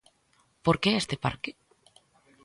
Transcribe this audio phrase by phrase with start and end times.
[0.65, 1.51] Por que este parque?